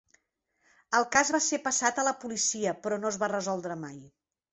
[0.99, 4.01] El cas va ser passat a la policia, però no es va resoldre mai.